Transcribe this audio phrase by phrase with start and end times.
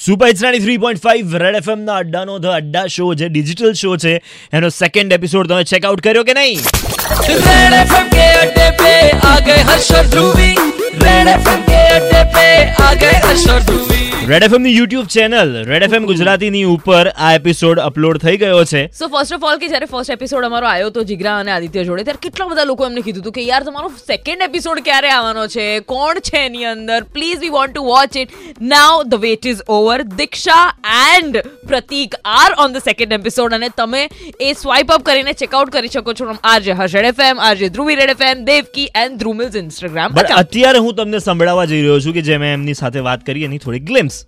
[0.00, 3.96] Super it's ninety three point five red એફએમના અડ્ડાનો the Adda show જે digital show
[3.98, 4.12] છે
[4.52, 6.62] એનો સેકન્ડ એપિસોડ તમે ચેકઆઉટ કર્યો કે નહીં
[7.48, 8.94] રેડ એફએમ કે અડ્ડે પે
[9.24, 10.56] આ ગયે Harsh Dhruvi
[11.00, 11.69] red FM
[14.30, 18.82] red એફએમની YouTube channel red FM Gujarati ની ઉપર આ એપિસોડ અપલોડ થઈ ગયો છે.
[18.98, 22.04] સો ફર્સ્ટ ઓફ ઓલ કે જ્યારે ફર્સ્ટ એપિસોડ અમારો આવ્યો તો જીગરા અને આદિત્ય જોડે
[22.04, 25.80] ત્યારે કેટલા બધા લોકો એમને કીધું હતું કે યાર તમારો સેકન્ડ એપિસોડ ક્યારે આવવાનો છે?
[25.80, 27.00] કોણ છે એની અંદર?
[27.02, 28.30] Please we want to watch it
[28.74, 30.66] now the wait is over Diksha
[31.16, 34.04] and Prateek are on the second episode અને તમે
[34.40, 36.30] એ સ્વાઇપ અપ કરીને ચેકઆઉટ કરી શકો છો.
[36.44, 41.18] RJ Harsh red FM RJ Dhruvi red FM Devki and Dhrumil's Instagram અત્યારે હું તમને
[41.18, 44.20] સંભળાવવા જઈ રહ્યો છું કે જે મેં એમની સાથે વાત કરી એની થોડી glimpse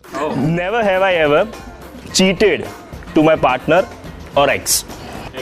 [0.54, 1.44] never have I ever
[2.14, 2.66] cheated
[3.06, 3.84] to my partner
[4.36, 4.82] or ex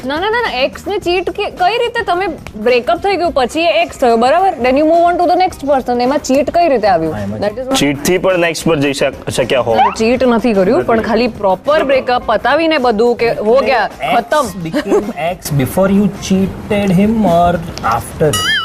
[0.05, 2.27] ના ના ના એક્સ ને ચીટ કઈ રીતે તમે
[2.59, 4.53] બ્રેકઅપ થઈ ગયું પછી એક્સ થયો બરાબર?
[4.63, 7.17] Then you move on to the next person એમાં ચીટ કઈ રીતે આવ્યું?
[7.41, 11.85] ઇઝ ચીટથી પણ નેક્સ્ટ પર જઈ શક- શક્યા હો ચીટ નથી કર્યું પણ ખાલી પ્રોપર
[11.85, 14.47] બ્રેકઅપ પતાવીને બધું કે હો ગયા ખતમ.
[14.65, 17.53] Ex ex ex you cheated him him or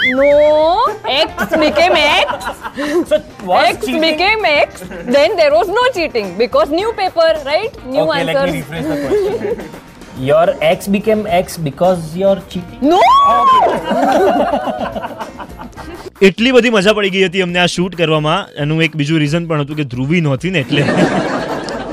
[0.06, 1.08] after?
[1.08, 2.30] X became X.
[3.10, 4.02] So was X cheating?
[4.02, 4.82] became X.
[5.06, 8.98] then there was no cheating because new paper right new okay, let me rephrase the
[9.08, 9.70] question.
[10.18, 12.80] Your X became X because you're cheating.
[12.82, 13.02] no
[16.22, 19.64] એટલી બધી મજા પડી ગઈ હતી અમને આ shoot કરવામાં એનું એક બીજું રીઝન પણ
[19.64, 20.84] હતું કે ધ્રુવી નહોતી ને એટલે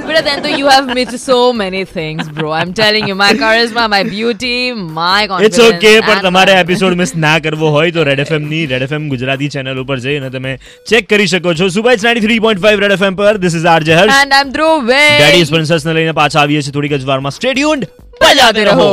[0.05, 2.53] But then you have missed so many things, bro.
[2.53, 5.59] I'm telling you, my charisma, my beauty, my confidence.
[5.59, 9.49] It's okay પણ તમારે એપિસોડ મિસ ના કરવો હોય તો રેડ એફએમની રેડ એફએમ ગુજરાતી
[9.49, 10.53] ચેનલ ઉપર જઈને તમે
[10.87, 13.95] ચેક કરી શકો છો સુબાઈ ninety three point five red FM પર this is RJ
[13.95, 15.03] Harsh And I'm Dhruvi.
[15.17, 17.91] Daddy sponsors ને લઈને પાછા આવીએ છીએ થોડીક જ વારમાં સ્ટેડિયુન્ડ
[18.23, 18.89] બજાતે રહો